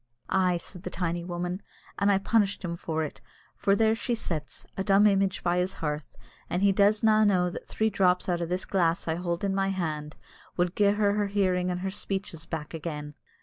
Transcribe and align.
"Ay," 0.31 0.57
said 0.57 0.81
the 0.81 0.89
tiny 0.89 1.23
woman, 1.23 1.61
"an' 1.99 2.09
I 2.09 2.17
punished 2.17 2.65
him 2.65 2.75
for 2.75 3.03
it, 3.03 3.21
for 3.55 3.75
there 3.75 3.93
she 3.93 4.15
sits, 4.15 4.65
a 4.75 4.83
dumb 4.83 5.05
image 5.05 5.43
by 5.43 5.59
his 5.59 5.73
hearth; 5.75 6.15
but 6.49 6.61
he 6.61 6.71
does 6.71 7.03
na' 7.03 7.23
know 7.23 7.51
that 7.51 7.67
three 7.67 7.91
drops 7.91 8.27
out 8.27 8.41
o' 8.41 8.47
this 8.47 8.65
glass 8.65 9.07
I 9.07 9.13
hold 9.13 9.43
in 9.43 9.53
my 9.53 9.67
hand 9.67 10.15
wad 10.57 10.75
gie 10.75 10.85
her 10.93 11.13
her 11.13 11.27
hearing 11.27 11.69
and 11.69 11.81
her 11.81 11.91
speeches 11.91 12.47
back 12.47 12.73
again." 12.73 13.13